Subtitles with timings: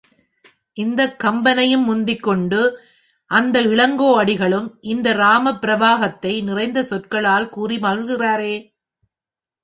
[0.77, 2.61] இந்தக் கம்பனையும் முந்திக்கொண்டு
[3.31, 8.55] அந்த இளங்கோ அடிகளும் இந்த ராமப் பிரபாவத்தை நிறைந்த சொற்களால் கூறி மகிழ்கிறாரே.